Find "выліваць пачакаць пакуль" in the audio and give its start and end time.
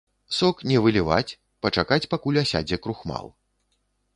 0.85-2.41